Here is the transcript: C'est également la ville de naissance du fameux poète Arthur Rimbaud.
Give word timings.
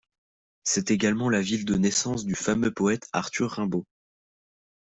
C'est 0.63 0.89
également 0.89 1.29
la 1.29 1.41
ville 1.41 1.63
de 1.63 1.75
naissance 1.75 2.25
du 2.25 2.33
fameux 2.33 2.71
poète 2.73 3.07
Arthur 3.13 3.51
Rimbaud. 3.51 3.85